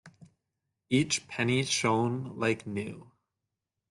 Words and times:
Each 0.89 1.27
penny 1.27 1.61
shone 1.61 2.35
like 2.35 2.65
new. 2.65 3.11